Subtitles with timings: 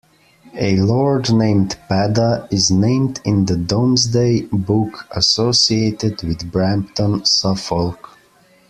[0.57, 8.09] A lord named Padda is named in the Domesday Book, associated with Brampton, Suffolk.